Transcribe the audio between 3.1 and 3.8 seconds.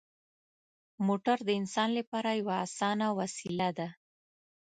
وسیله